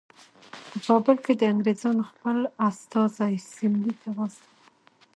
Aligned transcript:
په 0.71 0.77
کابل 0.87 1.15
کې 1.25 1.33
د 1.35 1.41
انګریزانو 1.53 2.03
خپل 2.11 2.37
استازی 2.69 3.35
سیملې 3.55 3.93
ته 4.01 4.07
واستاوه. 4.17 4.53